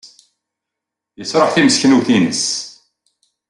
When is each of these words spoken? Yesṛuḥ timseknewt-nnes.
Yesṛuḥ 1.19 1.49
timseknewt-nnes. 1.51 2.43